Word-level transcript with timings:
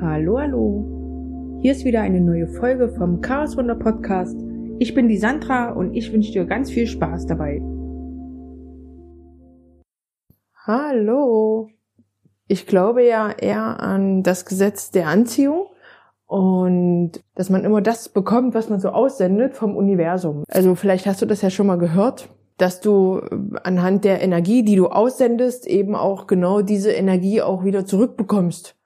Hallo, 0.00 0.38
hallo. 0.38 1.58
Hier 1.60 1.72
ist 1.72 1.84
wieder 1.84 2.02
eine 2.02 2.20
neue 2.20 2.46
Folge 2.46 2.88
vom 2.88 3.20
Chaos 3.20 3.56
Wunder 3.56 3.74
Podcast. 3.74 4.38
Ich 4.78 4.94
bin 4.94 5.08
die 5.08 5.18
Sandra 5.18 5.72
und 5.72 5.92
ich 5.92 6.12
wünsche 6.12 6.30
dir 6.30 6.44
ganz 6.44 6.70
viel 6.70 6.86
Spaß 6.86 7.26
dabei. 7.26 7.60
Hallo. 10.54 11.68
Ich 12.46 12.68
glaube 12.68 13.02
ja 13.04 13.32
eher 13.32 13.80
an 13.80 14.22
das 14.22 14.46
Gesetz 14.46 14.92
der 14.92 15.08
Anziehung 15.08 15.66
und 16.26 17.14
dass 17.34 17.50
man 17.50 17.64
immer 17.64 17.80
das 17.80 18.08
bekommt, 18.08 18.54
was 18.54 18.68
man 18.68 18.78
so 18.78 18.90
aussendet 18.90 19.56
vom 19.56 19.76
Universum. 19.76 20.44
Also 20.48 20.76
vielleicht 20.76 21.06
hast 21.06 21.22
du 21.22 21.26
das 21.26 21.42
ja 21.42 21.50
schon 21.50 21.66
mal 21.66 21.78
gehört, 21.78 22.28
dass 22.56 22.80
du 22.80 23.20
anhand 23.64 24.04
der 24.04 24.22
Energie, 24.22 24.62
die 24.62 24.76
du 24.76 24.86
aussendest, 24.86 25.66
eben 25.66 25.96
auch 25.96 26.28
genau 26.28 26.62
diese 26.62 26.92
Energie 26.92 27.42
auch 27.42 27.64
wieder 27.64 27.84
zurückbekommst. 27.84 28.77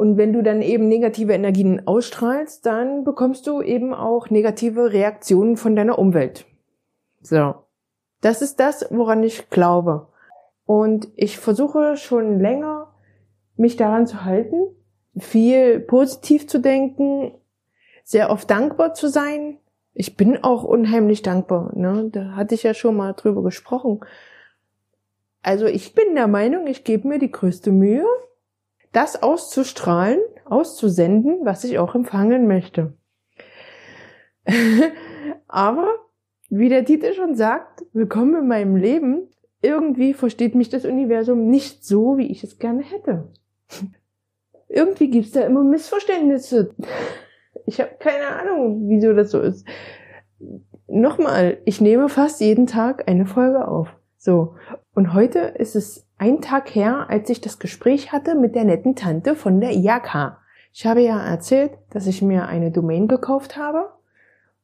Und 0.00 0.16
wenn 0.16 0.32
du 0.32 0.42
dann 0.42 0.62
eben 0.62 0.88
negative 0.88 1.34
Energien 1.34 1.86
ausstrahlst, 1.86 2.64
dann 2.64 3.04
bekommst 3.04 3.46
du 3.46 3.60
eben 3.60 3.92
auch 3.92 4.30
negative 4.30 4.94
Reaktionen 4.94 5.58
von 5.58 5.76
deiner 5.76 5.98
Umwelt. 5.98 6.46
So. 7.20 7.56
Das 8.22 8.40
ist 8.40 8.60
das, 8.60 8.86
woran 8.88 9.22
ich 9.22 9.50
glaube. 9.50 10.06
Und 10.64 11.08
ich 11.16 11.36
versuche 11.36 11.98
schon 11.98 12.40
länger, 12.40 12.94
mich 13.56 13.76
daran 13.76 14.06
zu 14.06 14.24
halten, 14.24 14.74
viel 15.18 15.80
positiv 15.80 16.48
zu 16.48 16.60
denken, 16.60 17.34
sehr 18.02 18.30
oft 18.30 18.50
dankbar 18.50 18.94
zu 18.94 19.06
sein. 19.06 19.58
Ich 19.92 20.16
bin 20.16 20.42
auch 20.42 20.64
unheimlich 20.64 21.20
dankbar. 21.20 21.76
Ne? 21.76 22.08
Da 22.10 22.36
hatte 22.36 22.54
ich 22.54 22.62
ja 22.62 22.72
schon 22.72 22.96
mal 22.96 23.12
drüber 23.12 23.42
gesprochen. 23.42 24.00
Also 25.42 25.66
ich 25.66 25.94
bin 25.94 26.14
der 26.14 26.26
Meinung, 26.26 26.68
ich 26.68 26.84
gebe 26.84 27.06
mir 27.06 27.18
die 27.18 27.30
größte 27.30 27.70
Mühe, 27.70 28.06
das 28.92 29.22
auszustrahlen, 29.22 30.20
auszusenden, 30.44 31.40
was 31.44 31.64
ich 31.64 31.78
auch 31.78 31.94
empfangen 31.94 32.46
möchte. 32.46 32.94
Aber, 35.46 35.94
wie 36.48 36.68
der 36.68 36.84
Titel 36.84 37.12
schon 37.12 37.34
sagt, 37.34 37.84
willkommen 37.92 38.42
in 38.42 38.48
meinem 38.48 38.76
Leben. 38.76 39.28
Irgendwie 39.62 40.14
versteht 40.14 40.54
mich 40.54 40.70
das 40.70 40.84
Universum 40.84 41.48
nicht 41.48 41.84
so, 41.84 42.16
wie 42.16 42.30
ich 42.30 42.42
es 42.42 42.58
gerne 42.58 42.82
hätte. 42.82 43.28
Irgendwie 44.68 45.10
gibt's 45.10 45.32
da 45.32 45.42
immer 45.42 45.62
Missverständnisse. 45.62 46.74
Ich 47.66 47.80
habe 47.80 47.90
keine 47.98 48.26
Ahnung, 48.26 48.88
wieso 48.88 49.12
das 49.12 49.30
so 49.30 49.40
ist. 49.40 49.66
Nochmal, 50.86 51.58
ich 51.64 51.80
nehme 51.80 52.08
fast 52.08 52.40
jeden 52.40 52.66
Tag 52.66 53.08
eine 53.08 53.26
Folge 53.26 53.66
auf. 53.66 53.88
So. 54.22 54.54
Und 54.94 55.14
heute 55.14 55.38
ist 55.38 55.74
es 55.74 56.06
ein 56.18 56.42
Tag 56.42 56.74
her, 56.74 57.06
als 57.08 57.30
ich 57.30 57.40
das 57.40 57.58
Gespräch 57.58 58.12
hatte 58.12 58.34
mit 58.34 58.54
der 58.54 58.64
netten 58.64 58.94
Tante 58.94 59.34
von 59.34 59.62
der 59.62 59.72
IAK. 59.72 60.36
Ich 60.74 60.84
habe 60.84 61.00
ja 61.00 61.18
erzählt, 61.18 61.78
dass 61.88 62.06
ich 62.06 62.20
mir 62.20 62.46
eine 62.46 62.70
Domain 62.70 63.08
gekauft 63.08 63.56
habe 63.56 63.88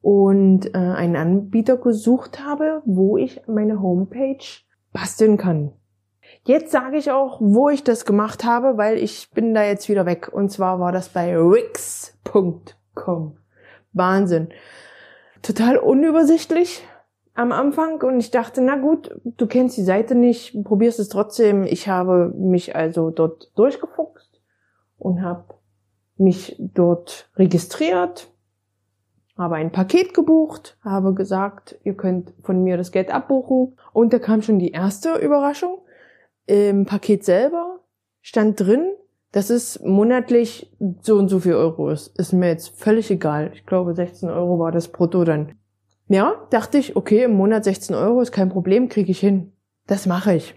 und 0.02 0.74
äh, 0.74 0.78
einen 0.78 1.16
Anbieter 1.16 1.78
gesucht 1.78 2.44
habe, 2.44 2.82
wo 2.84 3.16
ich 3.16 3.40
meine 3.46 3.80
Homepage 3.80 4.44
basteln 4.92 5.38
kann. 5.38 5.72
Jetzt 6.44 6.70
sage 6.70 6.98
ich 6.98 7.10
auch, 7.10 7.38
wo 7.40 7.70
ich 7.70 7.82
das 7.82 8.04
gemacht 8.04 8.44
habe, 8.44 8.77
weil 8.77 8.98
ich 8.98 9.30
bin 9.30 9.54
da 9.54 9.64
jetzt 9.64 9.88
wieder 9.88 10.04
weg. 10.04 10.28
Und 10.30 10.50
zwar 10.50 10.80
war 10.80 10.92
das 10.92 11.08
bei 11.08 11.34
Wix.com. 11.34 13.38
Wahnsinn. 13.94 14.48
Total 15.40 15.78
unübersichtlich 15.78 16.86
am 17.37 17.53
Anfang 17.53 18.03
und 18.03 18.19
ich 18.19 18.31
dachte, 18.31 18.62
na 18.62 18.77
gut, 18.77 19.15
du 19.25 19.47
kennst 19.47 19.77
die 19.77 19.83
Seite 19.83 20.15
nicht, 20.15 20.65
probierst 20.65 20.98
es 20.98 21.09
trotzdem. 21.09 21.65
Ich 21.65 21.89
habe 21.89 22.33
mich 22.37 22.75
also 22.75 23.11
dort 23.11 23.53
durchgefuchst 23.56 24.41
und 24.98 25.23
habe 25.23 25.55
mich 26.17 26.57
dort 26.59 27.31
registriert, 27.37 28.33
habe 29.37 29.57
ein 29.57 29.70
Paket 29.70 30.14
gebucht, 30.14 30.79
habe 30.83 31.12
gesagt, 31.12 31.79
ihr 31.84 31.95
könnt 31.95 32.33
von 32.42 32.64
mir 32.64 32.79
das 32.79 32.91
Geld 32.91 33.13
abbuchen 33.13 33.77
und 33.92 34.14
da 34.14 34.19
kam 34.19 34.41
schon 34.41 34.58
die 34.58 34.73
erste 34.73 35.17
Überraschung. 35.17 35.79
Im 36.46 36.86
Paket 36.86 37.25
selber 37.25 37.80
stand 38.23 38.58
drin, 38.61 38.95
dass 39.33 39.51
es 39.51 39.79
monatlich 39.83 40.75
so 41.02 41.17
und 41.17 41.29
so 41.29 41.41
viel 41.41 41.55
Euro 41.55 41.91
ist. 41.91 42.19
Ist 42.19 42.33
mir 42.33 42.48
jetzt 42.48 42.80
völlig 42.80 43.11
egal. 43.11 43.51
Ich 43.52 43.67
glaube, 43.67 43.95
16 43.95 44.30
Euro 44.30 44.58
war 44.58 44.73
das 44.73 44.89
brutto 44.89 45.25
dann. 45.25 45.58
Ja, 46.08 46.46
dachte 46.50 46.78
ich, 46.78 46.94
okay, 46.94 47.24
im 47.24 47.33
Monat 47.33 47.64
16 47.64 47.94
Euro 47.96 48.20
ist 48.20 48.33
kein 48.33 48.48
Problem, 48.48 48.89
kriege 48.89 49.11
ich 49.11 49.18
hin. 49.18 49.52
Das 49.86 50.06
mache 50.06 50.34
ich. 50.34 50.55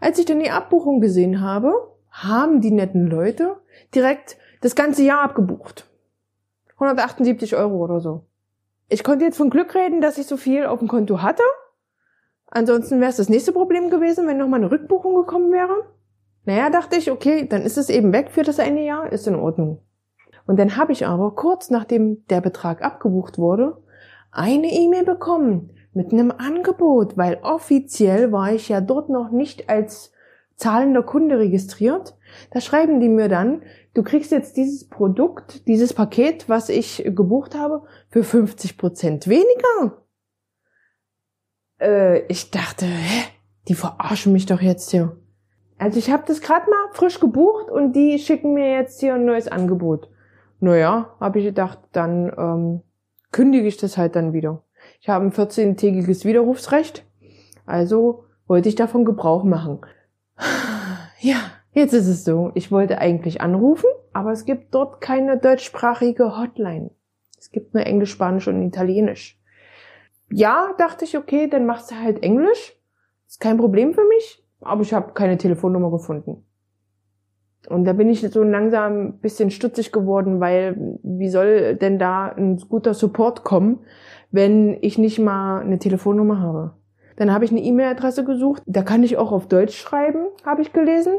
Als 0.00 0.18
ich 0.18 0.24
dann 0.24 0.40
die 0.40 0.50
Abbuchung 0.50 1.00
gesehen 1.00 1.40
habe, 1.40 1.72
haben 2.10 2.60
die 2.60 2.70
netten 2.70 3.06
Leute 3.06 3.56
direkt 3.94 4.36
das 4.60 4.74
ganze 4.74 5.02
Jahr 5.02 5.22
abgebucht. 5.22 5.88
178 6.74 7.56
Euro 7.56 7.76
oder 7.76 8.00
so. 8.00 8.26
Ich 8.88 9.02
konnte 9.02 9.24
jetzt 9.24 9.36
von 9.36 9.50
Glück 9.50 9.74
reden, 9.74 10.00
dass 10.00 10.18
ich 10.18 10.26
so 10.26 10.36
viel 10.36 10.66
auf 10.66 10.78
dem 10.78 10.88
Konto 10.88 11.22
hatte. 11.22 11.42
Ansonsten 12.46 13.00
wäre 13.00 13.10
es 13.10 13.16
das 13.16 13.28
nächste 13.28 13.52
Problem 13.52 13.90
gewesen, 13.90 14.28
wenn 14.28 14.36
nochmal 14.36 14.60
eine 14.60 14.70
Rückbuchung 14.70 15.14
gekommen 15.14 15.50
wäre. 15.52 15.86
Naja, 16.44 16.70
dachte 16.70 16.96
ich, 16.96 17.10
okay, 17.10 17.46
dann 17.48 17.62
ist 17.62 17.78
es 17.78 17.88
eben 17.88 18.12
weg 18.12 18.30
für 18.30 18.42
das 18.42 18.60
eine 18.60 18.84
Jahr, 18.84 19.10
ist 19.10 19.26
in 19.26 19.36
Ordnung. 19.36 19.80
Und 20.46 20.58
dann 20.58 20.76
habe 20.76 20.92
ich 20.92 21.06
aber 21.06 21.34
kurz 21.34 21.70
nachdem 21.70 22.26
der 22.26 22.40
Betrag 22.40 22.82
abgebucht 22.82 23.38
wurde, 23.38 23.81
eine 24.32 24.72
E-Mail 24.72 25.04
bekommen 25.04 25.70
mit 25.92 26.12
einem 26.12 26.30
Angebot, 26.30 27.16
weil 27.16 27.38
offiziell 27.42 28.32
war 28.32 28.52
ich 28.52 28.68
ja 28.68 28.80
dort 28.80 29.10
noch 29.10 29.30
nicht 29.30 29.68
als 29.68 30.12
zahlender 30.56 31.02
Kunde 31.02 31.38
registriert. 31.38 32.16
Da 32.50 32.60
schreiben 32.60 33.00
die 33.00 33.08
mir 33.08 33.28
dann, 33.28 33.62
du 33.94 34.02
kriegst 34.02 34.32
jetzt 34.32 34.56
dieses 34.56 34.88
Produkt, 34.88 35.66
dieses 35.68 35.92
Paket, 35.92 36.48
was 36.48 36.68
ich 36.70 37.02
gebucht 37.04 37.54
habe, 37.54 37.82
für 38.08 38.24
50 38.24 38.78
Prozent 38.78 39.28
weniger. 39.28 40.02
Äh, 41.80 42.20
ich 42.26 42.50
dachte, 42.50 42.86
hä, 42.86 43.24
die 43.68 43.74
verarschen 43.74 44.32
mich 44.32 44.46
doch 44.46 44.60
jetzt 44.60 44.90
hier. 44.90 45.16
Also 45.78 45.98
ich 45.98 46.10
habe 46.10 46.22
das 46.26 46.40
gerade 46.40 46.70
mal 46.70 46.92
frisch 46.92 47.20
gebucht 47.20 47.70
und 47.70 47.92
die 47.92 48.18
schicken 48.18 48.54
mir 48.54 48.72
jetzt 48.72 49.00
hier 49.00 49.14
ein 49.14 49.24
neues 49.24 49.48
Angebot. 49.48 50.08
Naja, 50.60 51.16
habe 51.18 51.40
ich 51.40 51.44
gedacht, 51.44 51.80
dann 51.90 52.32
ähm, 52.38 52.82
kündige 53.32 53.66
ich 53.66 53.76
das 53.76 53.98
halt 53.98 54.14
dann 54.14 54.32
wieder. 54.32 54.62
Ich 55.00 55.08
habe 55.08 55.24
ein 55.24 55.32
14-tägiges 55.32 56.24
Widerrufsrecht, 56.24 57.04
also 57.66 58.24
wollte 58.46 58.68
ich 58.68 58.74
davon 58.74 59.04
Gebrauch 59.04 59.44
machen. 59.44 59.80
Ja, 61.24 61.36
jetzt 61.70 61.92
ist 61.92 62.08
es 62.08 62.24
so. 62.24 62.50
Ich 62.56 62.72
wollte 62.72 62.98
eigentlich 62.98 63.40
anrufen, 63.40 63.88
aber 64.12 64.32
es 64.32 64.44
gibt 64.44 64.74
dort 64.74 65.00
keine 65.00 65.38
deutschsprachige 65.38 66.36
Hotline. 66.36 66.90
Es 67.38 67.52
gibt 67.52 67.74
nur 67.74 67.86
Englisch, 67.86 68.10
Spanisch 68.10 68.48
und 68.48 68.60
Italienisch. 68.60 69.40
Ja, 70.32 70.74
dachte 70.78 71.04
ich, 71.04 71.16
okay, 71.16 71.48
dann 71.48 71.64
machst 71.64 71.92
du 71.92 71.94
halt 71.94 72.24
Englisch. 72.24 72.76
Ist 73.28 73.38
kein 73.38 73.56
Problem 73.56 73.94
für 73.94 74.04
mich, 74.04 74.44
aber 74.60 74.82
ich 74.82 74.92
habe 74.92 75.12
keine 75.12 75.38
Telefonnummer 75.38 75.92
gefunden. 75.92 76.44
Und 77.68 77.84
da 77.84 77.92
bin 77.92 78.08
ich 78.08 78.20
so 78.20 78.42
langsam 78.42 79.06
ein 79.06 79.18
bisschen 79.20 79.50
stutzig 79.50 79.92
geworden, 79.92 80.40
weil 80.40 80.98
wie 81.02 81.28
soll 81.28 81.76
denn 81.76 81.98
da 81.98 82.26
ein 82.26 82.56
guter 82.68 82.92
Support 82.92 83.44
kommen, 83.44 83.80
wenn 84.30 84.76
ich 84.80 84.98
nicht 84.98 85.18
mal 85.18 85.60
eine 85.60 85.78
Telefonnummer 85.78 86.40
habe? 86.40 86.74
Dann 87.16 87.32
habe 87.32 87.44
ich 87.44 87.50
eine 87.50 87.62
E-Mail-Adresse 87.62 88.24
gesucht. 88.24 88.62
Da 88.66 88.82
kann 88.82 89.02
ich 89.02 89.16
auch 89.16 89.32
auf 89.32 89.46
Deutsch 89.46 89.76
schreiben, 89.76 90.26
habe 90.44 90.62
ich 90.62 90.72
gelesen. 90.72 91.14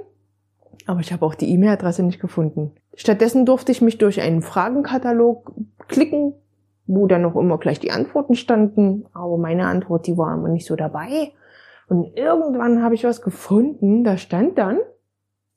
Aber 0.86 1.00
ich 1.00 1.14
habe 1.14 1.26
auch 1.26 1.36
die 1.36 1.50
E-Mail-Adresse 1.54 2.04
nicht 2.04 2.20
gefunden. 2.20 2.74
Stattdessen 2.96 3.46
durfte 3.46 3.72
ich 3.72 3.82
mich 3.82 3.98
durch 3.98 4.20
einen 4.20 4.42
Fragenkatalog 4.42 5.54
klicken, 5.88 6.34
wo 6.88 7.08
dann 7.08 7.22
noch 7.22 7.36
immer 7.36 7.58
gleich 7.58 7.80
die 7.80 7.92
Antworten 7.92 8.36
standen. 8.36 9.06
Aber 9.14 9.38
meine 9.38 9.68
Antwort, 9.68 10.08
die 10.08 10.18
war 10.18 10.34
immer 10.34 10.50
nicht 10.50 10.66
so 10.66 10.76
dabei. 10.76 11.32
Und 11.88 12.18
irgendwann 12.18 12.84
habe 12.84 12.96
ich 12.96 13.04
was 13.04 13.22
gefunden. 13.22 14.04
Da 14.04 14.18
stand 14.18 14.58
dann 14.58 14.80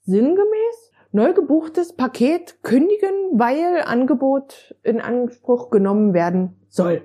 sinngemäß 0.07 0.91
neu 1.11 1.33
gebuchtes 1.33 1.93
Paket 1.93 2.63
kündigen, 2.63 3.13
weil 3.33 3.83
Angebot 3.85 4.75
in 4.83 4.99
Anspruch 5.01 5.69
genommen 5.69 6.13
werden 6.13 6.55
soll. 6.69 7.03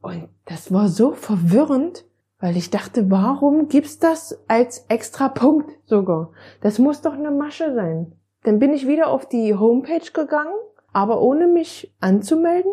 Und 0.00 0.28
das 0.44 0.72
war 0.72 0.88
so 0.88 1.12
verwirrend, 1.12 2.04
weil 2.40 2.56
ich 2.56 2.70
dachte, 2.70 3.10
warum 3.10 3.68
gibt's 3.68 3.98
das 3.98 4.38
als 4.48 4.84
extra 4.88 5.28
Punkt 5.28 5.76
sogar? 5.86 6.32
Das 6.60 6.78
muss 6.78 7.02
doch 7.02 7.12
eine 7.12 7.30
Masche 7.30 7.74
sein. 7.74 8.12
Dann 8.44 8.58
bin 8.58 8.72
ich 8.72 8.86
wieder 8.86 9.08
auf 9.08 9.26
die 9.26 9.54
Homepage 9.54 10.10
gegangen, 10.12 10.54
aber 10.92 11.20
ohne 11.20 11.46
mich 11.46 11.94
anzumelden. 12.00 12.72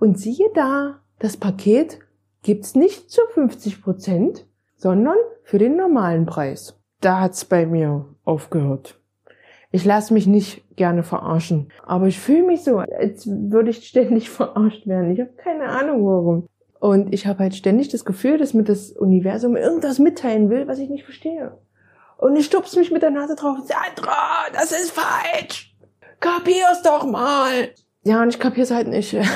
Und 0.00 0.18
siehe 0.18 0.50
da, 0.54 1.00
das 1.18 1.36
Paket 1.36 2.00
gibt's 2.42 2.74
nicht 2.74 3.10
zu 3.10 3.20
50 3.34 3.82
Prozent, 3.82 4.46
sondern 4.76 5.16
für 5.42 5.58
den 5.58 5.76
normalen 5.76 6.26
Preis. 6.26 6.80
Da 7.00 7.20
hat's 7.20 7.44
bei 7.44 7.66
mir 7.66 8.06
aufgehört. 8.24 8.98
Ich 9.74 9.84
lasse 9.84 10.14
mich 10.14 10.28
nicht 10.28 10.62
gerne 10.76 11.02
verarschen. 11.02 11.68
Aber 11.84 12.06
ich 12.06 12.20
fühle 12.20 12.44
mich 12.44 12.62
so, 12.62 12.78
als 12.78 13.26
würde 13.26 13.70
ich 13.70 13.84
ständig 13.88 14.30
verarscht 14.30 14.86
werden. 14.86 15.10
Ich 15.10 15.18
habe 15.18 15.32
keine 15.32 15.64
Ahnung 15.64 16.06
warum. 16.06 16.48
Und 16.78 17.12
ich 17.12 17.26
habe 17.26 17.40
halt 17.40 17.56
ständig 17.56 17.88
das 17.88 18.04
Gefühl, 18.04 18.38
dass 18.38 18.54
mir 18.54 18.62
das 18.62 18.92
Universum 18.92 19.56
irgendwas 19.56 19.98
mitteilen 19.98 20.48
will, 20.48 20.68
was 20.68 20.78
ich 20.78 20.90
nicht 20.90 21.02
verstehe. 21.02 21.58
Und 22.18 22.36
ich 22.36 22.46
stupst 22.46 22.76
mich 22.76 22.92
mit 22.92 23.02
der 23.02 23.10
Nase 23.10 23.34
drauf. 23.34 23.58
Sandra, 23.64 24.44
das 24.52 24.70
ist 24.70 24.92
falsch. 24.92 25.74
kapier's 26.20 26.82
doch 26.82 27.04
mal. 27.04 27.70
Ja, 28.04 28.22
und 28.22 28.28
ich 28.28 28.38
kapier's 28.38 28.70
halt 28.70 28.86
nicht. 28.86 29.16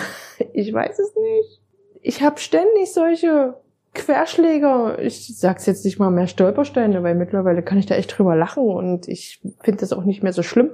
Ich 0.53 0.73
weiß 0.73 1.01
es 1.01 1.17
nicht. 1.17 1.61
Ich 2.01 2.23
habe 2.23 2.39
ständig 2.39 2.93
solche 2.93 3.57
Querschläger. 3.95 4.99
Ich 5.01 5.39
sag's 5.39 5.67
jetzt 5.67 5.85
nicht 5.85 5.99
mal 5.99 6.11
mehr 6.11 6.27
Stolpersteine, 6.27 7.03
weil 7.03 7.15
mittlerweile 7.15 7.63
kann 7.63 7.79
ich 7.79 7.87
da 7.87 7.95
echt 7.95 8.17
drüber 8.17 8.37
lachen 8.37 8.65
und 8.65 9.09
ich 9.09 9.41
finde 9.63 9.81
das 9.81 9.93
auch 9.93 10.05
nicht 10.05 10.23
mehr 10.23 10.33
so 10.33 10.43
schlimm. 10.43 10.71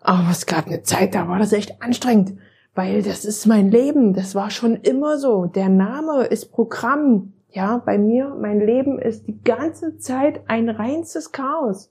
Aber 0.00 0.28
es 0.30 0.46
gab 0.46 0.66
eine 0.66 0.82
Zeit, 0.82 1.14
da 1.14 1.28
war 1.28 1.38
das 1.38 1.52
echt 1.52 1.82
anstrengend, 1.82 2.34
weil 2.74 3.02
das 3.02 3.24
ist 3.24 3.46
mein 3.46 3.70
Leben. 3.70 4.14
Das 4.14 4.34
war 4.34 4.50
schon 4.50 4.76
immer 4.76 5.18
so. 5.18 5.46
Der 5.46 5.68
Name 5.68 6.24
ist 6.24 6.52
Programm. 6.52 7.32
Ja, 7.50 7.78
bei 7.78 7.98
mir, 7.98 8.36
mein 8.40 8.60
Leben 8.60 8.98
ist 8.98 9.26
die 9.26 9.42
ganze 9.42 9.98
Zeit 9.98 10.42
ein 10.48 10.68
reinstes 10.68 11.32
Chaos. 11.32 11.90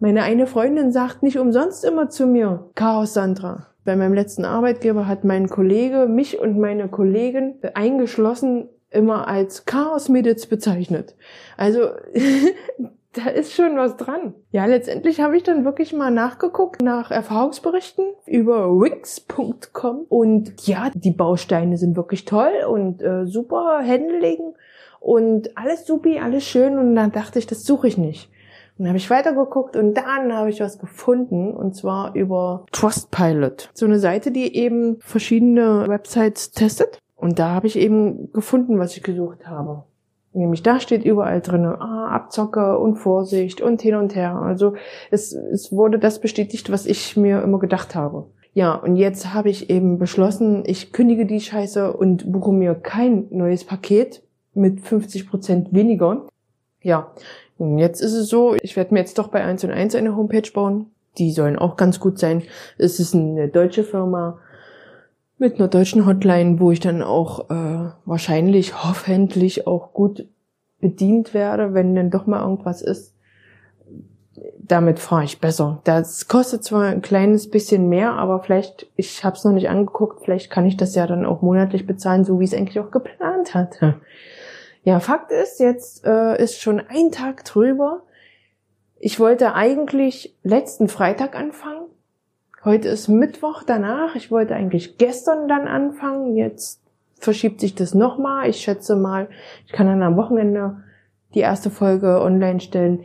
Meine 0.00 0.22
eine 0.22 0.46
Freundin 0.46 0.92
sagt 0.92 1.22
nicht 1.22 1.38
umsonst 1.38 1.84
immer 1.84 2.08
zu 2.08 2.26
mir, 2.26 2.70
Chaos 2.74 3.14
Sandra. 3.14 3.66
Bei 3.84 3.96
meinem 3.96 4.14
letzten 4.14 4.44
Arbeitgeber 4.44 5.08
hat 5.08 5.24
mein 5.24 5.48
Kollege 5.48 6.06
mich 6.06 6.38
und 6.38 6.58
meine 6.58 6.88
Kollegin 6.88 7.54
eingeschlossen 7.74 8.68
immer 8.90 9.28
als 9.28 9.64
Chaos-Mädels 9.64 10.46
bezeichnet. 10.46 11.14
Also 11.56 11.90
da 13.12 13.30
ist 13.30 13.52
schon 13.52 13.76
was 13.76 13.96
dran. 13.96 14.34
Ja, 14.50 14.66
letztendlich 14.66 15.20
habe 15.20 15.36
ich 15.36 15.42
dann 15.42 15.64
wirklich 15.64 15.92
mal 15.92 16.10
nachgeguckt 16.10 16.82
nach 16.82 17.10
Erfahrungsberichten 17.10 18.04
über 18.26 18.68
wix.com 18.70 20.06
und 20.08 20.66
ja, 20.66 20.90
die 20.94 21.10
Bausteine 21.10 21.78
sind 21.78 21.96
wirklich 21.96 22.24
toll 22.24 22.52
und 22.68 23.02
äh, 23.02 23.26
super 23.26 23.80
Handling 23.84 24.54
und 25.00 25.56
alles 25.56 25.86
supi, 25.86 26.18
alles 26.18 26.44
schön 26.44 26.78
und 26.78 26.94
dann 26.94 27.12
dachte 27.12 27.38
ich, 27.38 27.46
das 27.46 27.64
suche 27.64 27.88
ich 27.88 27.98
nicht. 27.98 28.30
Und 28.76 28.84
dann 28.84 28.88
habe 28.88 28.98
ich 28.98 29.10
weitergeguckt 29.10 29.74
und 29.74 29.94
dann 29.94 30.32
habe 30.32 30.50
ich 30.50 30.60
was 30.60 30.78
gefunden 30.78 31.52
und 31.52 31.74
zwar 31.74 32.14
über 32.14 32.64
Trustpilot. 32.70 33.70
So 33.74 33.86
eine 33.86 33.98
Seite, 33.98 34.30
die 34.30 34.54
eben 34.54 34.98
verschiedene 35.00 35.88
Websites 35.88 36.52
testet. 36.52 37.00
Und 37.18 37.38
da 37.38 37.50
habe 37.50 37.66
ich 37.66 37.76
eben 37.76 38.32
gefunden, 38.32 38.78
was 38.78 38.96
ich 38.96 39.02
gesucht 39.02 39.46
habe. 39.46 39.84
Nämlich 40.32 40.62
da 40.62 40.78
steht 40.78 41.04
überall 41.04 41.40
drin, 41.40 41.66
ah, 41.66 42.08
Abzocke 42.10 42.78
und 42.78 42.96
Vorsicht 42.96 43.60
und 43.60 43.82
hin 43.82 43.96
und 43.96 44.14
her. 44.14 44.36
Also 44.36 44.74
es, 45.10 45.32
es 45.32 45.72
wurde 45.72 45.98
das 45.98 46.20
bestätigt, 46.20 46.70
was 46.70 46.86
ich 46.86 47.16
mir 47.16 47.42
immer 47.42 47.58
gedacht 47.58 47.94
habe. 47.94 48.26
Ja, 48.54 48.74
und 48.74 48.96
jetzt 48.96 49.34
habe 49.34 49.50
ich 49.50 49.68
eben 49.68 49.98
beschlossen, 49.98 50.62
ich 50.64 50.92
kündige 50.92 51.26
die 51.26 51.40
Scheiße 51.40 51.92
und 51.92 52.30
buche 52.30 52.52
mir 52.52 52.74
kein 52.74 53.26
neues 53.30 53.64
Paket 53.64 54.22
mit 54.54 54.80
50 54.80 55.28
Prozent 55.28 55.72
weniger. 55.72 56.26
Ja, 56.82 57.12
und 57.58 57.78
jetzt 57.78 58.00
ist 58.00 58.14
es 58.14 58.28
so, 58.28 58.54
ich 58.62 58.76
werde 58.76 58.94
mir 58.94 59.00
jetzt 59.00 59.18
doch 59.18 59.28
bei 59.28 59.42
1 59.42 59.64
und 59.64 59.70
1 59.72 59.96
eine 59.96 60.14
Homepage 60.16 60.50
bauen. 60.52 60.86
Die 61.18 61.32
sollen 61.32 61.58
auch 61.58 61.76
ganz 61.76 61.98
gut 61.98 62.18
sein. 62.18 62.42
Es 62.78 63.00
ist 63.00 63.14
eine 63.14 63.48
deutsche 63.48 63.82
Firma 63.82 64.38
mit 65.38 65.56
einer 65.56 65.68
deutschen 65.68 66.06
Hotline, 66.06 66.60
wo 66.60 66.70
ich 66.70 66.80
dann 66.80 67.02
auch 67.02 67.48
äh, 67.50 67.90
wahrscheinlich, 68.04 68.84
hoffentlich 68.84 69.66
auch 69.66 69.92
gut 69.92 70.26
bedient 70.80 71.34
werde, 71.34 71.74
wenn 71.74 71.94
dann 71.94 72.10
doch 72.10 72.26
mal 72.26 72.42
irgendwas 72.42 72.82
ist. 72.82 73.14
Damit 74.58 74.98
fahre 74.98 75.24
ich 75.24 75.40
besser. 75.40 75.80
Das 75.84 76.28
kostet 76.28 76.62
zwar 76.62 76.84
ein 76.84 77.02
kleines 77.02 77.50
bisschen 77.50 77.88
mehr, 77.88 78.12
aber 78.12 78.40
vielleicht, 78.40 78.86
ich 78.96 79.24
habe 79.24 79.36
es 79.36 79.44
noch 79.44 79.52
nicht 79.52 79.68
angeguckt, 79.68 80.22
vielleicht 80.24 80.50
kann 80.50 80.66
ich 80.66 80.76
das 80.76 80.94
ja 80.94 81.06
dann 81.06 81.24
auch 81.24 81.42
monatlich 81.42 81.86
bezahlen, 81.86 82.24
so 82.24 82.38
wie 82.38 82.44
es 82.44 82.54
eigentlich 82.54 82.80
auch 82.80 82.90
geplant 82.90 83.54
hatte. 83.54 83.96
Ja, 84.84 85.00
Fakt 85.00 85.32
ist, 85.32 85.60
jetzt 85.60 86.06
äh, 86.06 86.42
ist 86.42 86.62
schon 86.62 86.80
ein 86.80 87.10
Tag 87.10 87.44
drüber. 87.44 88.04
Ich 88.98 89.20
wollte 89.20 89.52
eigentlich 89.54 90.34
letzten 90.42 90.88
Freitag 90.88 91.36
anfangen, 91.36 91.88
Heute 92.64 92.88
ist 92.88 93.08
Mittwoch 93.08 93.62
danach. 93.62 94.16
Ich 94.16 94.30
wollte 94.30 94.54
eigentlich 94.54 94.98
gestern 94.98 95.46
dann 95.46 95.68
anfangen. 95.68 96.36
Jetzt 96.36 96.82
verschiebt 97.14 97.60
sich 97.60 97.74
das 97.74 97.94
nochmal. 97.94 98.48
Ich 98.48 98.56
schätze 98.56 98.96
mal, 98.96 99.28
ich 99.66 99.72
kann 99.72 99.86
dann 99.86 100.02
am 100.02 100.16
Wochenende 100.16 100.82
die 101.34 101.40
erste 101.40 101.70
Folge 101.70 102.20
online 102.20 102.60
stellen. 102.60 103.04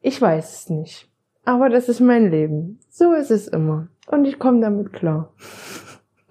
Ich 0.00 0.20
weiß 0.22 0.54
es 0.54 0.70
nicht. 0.70 1.08
Aber 1.44 1.68
das 1.68 1.88
ist 1.88 2.00
mein 2.00 2.30
Leben. 2.30 2.78
So 2.90 3.12
ist 3.12 3.32
es 3.32 3.48
immer. 3.48 3.88
Und 4.06 4.24
ich 4.24 4.38
komme 4.38 4.60
damit 4.60 4.92
klar. 4.92 5.32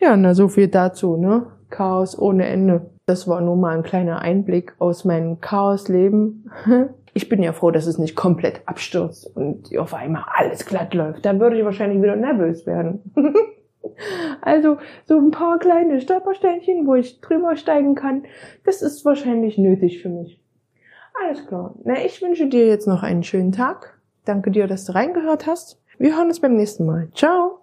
ja, 0.00 0.16
na 0.16 0.34
so 0.34 0.48
viel 0.48 0.68
dazu, 0.68 1.16
ne? 1.16 1.46
Chaos 1.68 2.18
ohne 2.18 2.46
Ende. 2.46 2.90
Das 3.04 3.28
war 3.28 3.40
nur 3.42 3.56
mal 3.56 3.76
ein 3.76 3.82
kleiner 3.82 4.20
Einblick 4.20 4.74
aus 4.78 5.04
meinem 5.04 5.40
Chaosleben. 5.40 6.50
Ich 7.20 7.28
bin 7.28 7.42
ja 7.42 7.52
froh, 7.52 7.70
dass 7.70 7.86
es 7.86 7.98
nicht 7.98 8.16
komplett 8.16 8.62
abstürzt 8.64 9.36
und 9.36 9.76
auf 9.76 9.92
einmal 9.92 10.24
alles 10.34 10.64
glatt 10.64 10.94
läuft. 10.94 11.26
Dann 11.26 11.38
würde 11.38 11.58
ich 11.58 11.64
wahrscheinlich 11.66 12.00
wieder 12.00 12.16
nervös 12.16 12.64
werden. 12.64 13.12
also 14.40 14.78
so 15.04 15.18
ein 15.18 15.30
paar 15.30 15.58
kleine 15.58 16.00
Stolpersteinchen, 16.00 16.86
wo 16.86 16.94
ich 16.94 17.20
drüber 17.20 17.56
steigen 17.56 17.94
kann, 17.94 18.22
das 18.64 18.80
ist 18.80 19.04
wahrscheinlich 19.04 19.58
nötig 19.58 20.00
für 20.00 20.08
mich. 20.08 20.40
Alles 21.22 21.46
klar. 21.46 21.74
Na, 21.84 22.02
ich 22.02 22.22
wünsche 22.22 22.48
dir 22.48 22.66
jetzt 22.66 22.88
noch 22.88 23.02
einen 23.02 23.22
schönen 23.22 23.52
Tag. 23.52 24.00
Danke 24.24 24.50
dir, 24.50 24.66
dass 24.66 24.86
du 24.86 24.94
reingehört 24.94 25.46
hast. 25.46 25.78
Wir 25.98 26.16
hören 26.16 26.28
uns 26.28 26.40
beim 26.40 26.56
nächsten 26.56 26.86
Mal. 26.86 27.10
Ciao. 27.14 27.58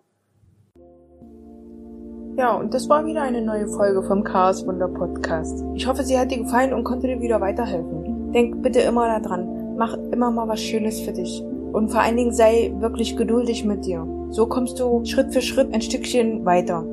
Ja, 2.38 2.54
und 2.54 2.75
das 2.75 2.88
war 2.89 3.07
wieder 3.07 3.24
eine 3.24 3.42
neue 3.42 3.68
Folge 3.69 4.04
vom 4.04 4.24
Chaos 4.24 4.68
Wunder 4.68 4.88
Podcast. 4.88 5.65
Ich 5.74 5.88
hoffe, 5.88 6.04
sie 6.04 6.19
hat 6.19 6.30
dir 6.30 6.44
gefallen 6.44 6.75
und 6.75 6.83
konnte 6.83 7.07
dir 7.07 7.19
wieder 7.19 7.42
weiterhelfen. 7.42 8.06
Denk 8.38 8.62
bitte 8.62 8.81
immer 8.81 9.19
daran, 9.19 9.74
mach 9.80 9.98
immer 10.12 10.30
mal 10.30 10.48
was 10.48 10.62
Schönes 10.62 11.01
für 11.01 11.12
dich. 11.12 11.44
Und 11.74 11.89
vor 11.89 12.01
allen 12.01 12.18
Dingen 12.18 12.34
sei 12.34 12.72
wirklich 12.78 13.18
geduldig 13.18 13.66
mit 13.66 13.88
dir. 13.88 14.07
So 14.30 14.45
kommst 14.45 14.80
du 14.80 15.04
Schritt 15.06 15.34
für 15.34 15.42
Schritt 15.42 15.74
ein 15.74 15.81
Stückchen 15.81 16.45
weiter. 16.45 16.86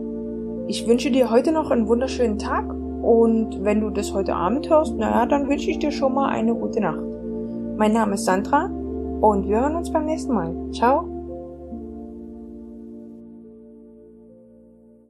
Ich 0.69 0.87
wünsche 0.87 1.11
dir 1.11 1.31
heute 1.31 1.52
noch 1.52 1.70
einen 1.70 1.87
wunderschönen 1.87 2.38
Tag 2.38 2.64
und 3.02 3.62
wenn 3.62 3.82
du 3.82 3.91
das 3.91 4.14
heute 4.14 4.35
Abend 4.35 4.70
hörst, 4.70 4.96
naja, 4.96 5.26
dann 5.26 5.46
wünsche 5.46 5.70
ich 5.70 5.79
dir 5.79 5.93
schon 5.93 6.14
mal 6.14 6.31
eine 6.31 6.55
gute 6.55 6.81
Nacht. 6.81 7.05
Mein 7.76 7.93
Name 7.93 8.14
ist 8.14 8.25
Sandra 8.25 8.70
und 9.20 9.47
wir 9.47 9.61
hören 9.61 9.76
uns 9.76 9.93
beim 9.93 10.06
nächsten 10.06 10.32
Mal. 10.32 10.56
Ciao. 10.73 11.13